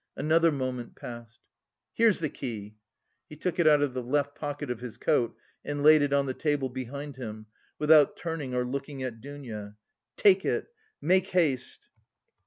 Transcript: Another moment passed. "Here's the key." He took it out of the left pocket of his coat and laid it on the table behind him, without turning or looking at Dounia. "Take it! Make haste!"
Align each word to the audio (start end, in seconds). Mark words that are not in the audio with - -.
Another 0.15 0.51
moment 0.51 0.95
passed. 0.95 1.41
"Here's 1.93 2.17
the 2.21 2.29
key." 2.29 2.75
He 3.29 3.35
took 3.35 3.59
it 3.59 3.67
out 3.67 3.83
of 3.83 3.93
the 3.93 4.01
left 4.01 4.33
pocket 4.33 4.71
of 4.71 4.79
his 4.79 4.97
coat 4.97 5.35
and 5.63 5.83
laid 5.83 6.01
it 6.01 6.11
on 6.11 6.25
the 6.25 6.33
table 6.33 6.69
behind 6.69 7.17
him, 7.17 7.45
without 7.77 8.17
turning 8.17 8.55
or 8.55 8.65
looking 8.65 9.03
at 9.03 9.21
Dounia. 9.21 9.77
"Take 10.17 10.43
it! 10.43 10.69
Make 11.01 11.27
haste!" 11.27 11.87